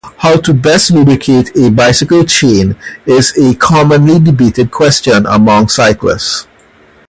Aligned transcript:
How 0.17 0.35
best 0.41 0.87
to 0.87 0.95
lubricate 0.95 1.55
a 1.55 1.69
bicycle 1.69 2.23
chain 2.25 2.75
is 3.05 3.37
a 3.37 3.53
commonly 3.53 4.17
debated 4.17 4.71
question 4.71 5.27
among 5.27 5.69
cyclists. 5.69 6.47